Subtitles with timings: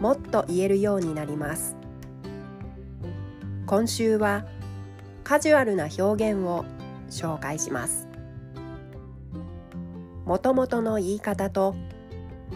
[0.00, 1.76] もっと言えるようになります。
[3.66, 4.44] 今週は
[5.22, 6.64] カジュアルな表現を
[7.10, 8.08] 紹介します。
[10.26, 11.74] もともとの言い方と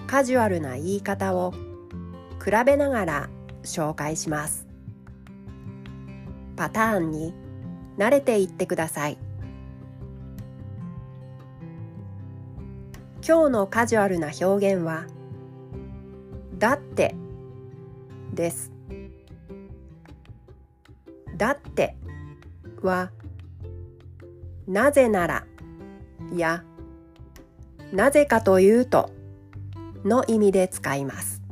[0.07, 1.53] カジュアルな言い方を
[2.45, 3.29] 比べながら
[3.63, 4.67] 紹介します。
[6.57, 7.35] パターンに
[7.97, 9.19] 慣れていってください。
[13.27, 15.05] 今日のカジュアルな表現は
[16.59, 17.15] だって。
[18.35, 18.73] です。
[21.37, 21.97] だって。
[22.83, 23.11] は
[24.69, 25.45] なぜなら
[26.37, 26.63] や
[27.93, 29.11] なぜかというと
[30.05, 31.43] の意味で使います。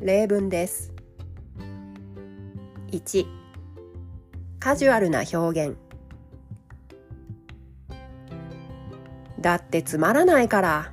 [0.00, 0.92] 例文です。
[2.90, 3.26] 1
[4.58, 5.91] カジュアルな表現。
[9.42, 10.92] だってつまらないから。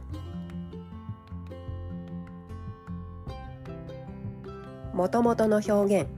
[4.92, 6.10] もともとの表現。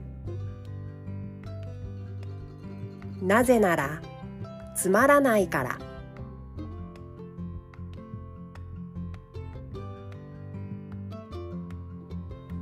[3.22, 4.02] なぜなら
[4.74, 5.78] つまらないから。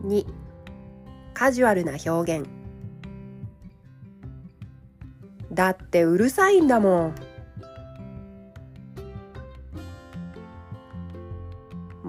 [0.04, 0.26] 2
[1.32, 2.48] カジュアルな表現。
[5.52, 7.29] だってうるさいんだもん。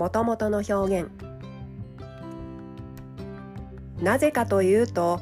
[0.02, 1.11] もともとの表現。
[4.01, 5.22] なぜかというと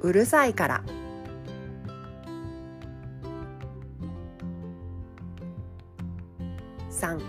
[0.00, 0.84] うるさいから。
[6.88, 7.20] 3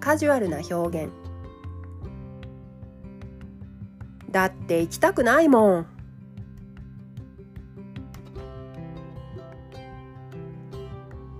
[0.00, 1.12] カジュアルな表現。
[4.30, 5.86] だって行きたくないもん。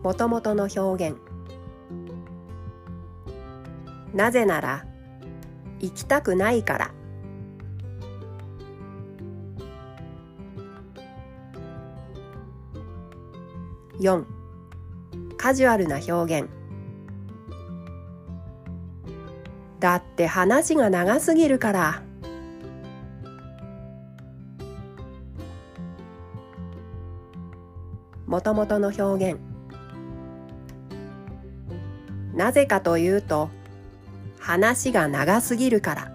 [0.03, 1.24] もともとの表現。
[4.15, 4.87] なぜなら
[5.81, 6.91] 行きたくないから。
[13.99, 14.25] 4
[15.37, 16.49] カジュアルな表現。
[19.81, 22.03] だって話が長すぎるから。
[28.27, 29.41] もともとの表現。
[32.35, 33.51] なぜかというと
[34.45, 36.13] 話が長すぎるから。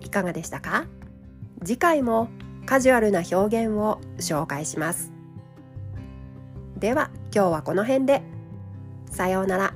[0.00, 0.86] いかがでしたか？
[1.62, 2.30] 次回も
[2.64, 5.12] カジュアルな表現を紹介します。
[6.78, 8.22] では今日はこの辺で。
[9.10, 9.74] さようなら。